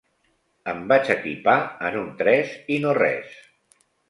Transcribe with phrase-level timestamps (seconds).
[0.71, 1.57] Em vaig equipar
[1.91, 3.39] en un tres i no res.